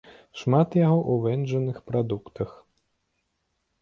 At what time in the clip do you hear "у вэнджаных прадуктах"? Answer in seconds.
1.15-2.59